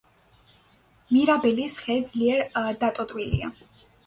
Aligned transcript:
მირაბელის 1.17 1.75
ხე 1.83 1.99
ძლიერ 2.09 2.43
დატოტვილია. 2.87 3.53